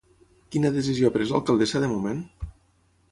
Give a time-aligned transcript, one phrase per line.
[0.53, 2.25] Quina decisió ha pres l'alcaldessa de moment?